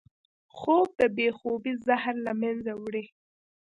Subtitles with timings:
[0.57, 3.05] خوب د بې خوبۍ زهر له منځه وړي